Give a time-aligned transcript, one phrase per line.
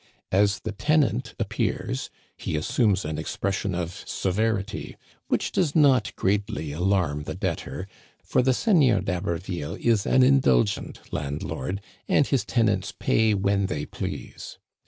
[0.31, 4.95] As the tenant appears, he assumes an expression of severity,
[5.27, 7.87] which does not greatly alarm the debtor,
[8.23, 14.57] for the Seigneur d'Haberville is an indulgent landlord, and his tenants pay when they please.